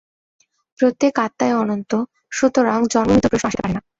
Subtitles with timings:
[0.79, 1.91] প্রত্যেক আত্মাই অনন্ত,
[2.31, 3.81] সুতরাং জন্মমৃত্যুর প্রশ্ন আসিতে পারে না।